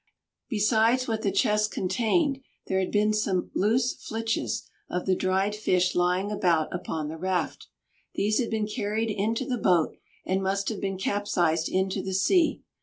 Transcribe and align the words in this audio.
Besides 0.49 1.07
what 1.07 1.21
the 1.21 1.31
chest 1.31 1.69
contained 1.69 2.39
there 2.65 2.79
had 2.79 2.91
been 2.91 3.13
some 3.13 3.51
loose 3.53 3.93
flitches 3.93 4.67
of 4.89 5.05
the 5.05 5.13
dried 5.15 5.55
fish 5.55 5.93
lying 5.93 6.31
about 6.31 6.73
upon 6.73 7.07
the 7.07 7.17
raft. 7.19 7.67
These 8.15 8.39
had 8.39 8.49
been 8.49 8.65
carried 8.65 9.11
into 9.11 9.45
the 9.45 9.59
boat, 9.59 9.95
and 10.25 10.41
must 10.41 10.69
have 10.69 10.81
been 10.81 10.97
capsized 10.97 11.69
into 11.69 12.01
the 12.01 12.15
sea. 12.15 12.63